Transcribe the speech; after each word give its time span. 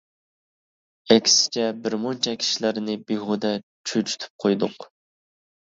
ئەكسىچە 1.15 1.67
بىر 1.83 1.95
مۇنچە 2.05 2.35
كىشىلەرنى 2.45 2.97
بىھۇدە 3.13 3.53
چۆچۈتۈپ 3.93 4.47
قويدۇق. 4.47 4.91